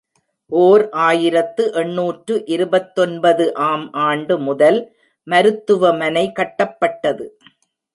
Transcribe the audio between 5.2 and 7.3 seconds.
மருத்துவமனை கட்டப்பட்டது.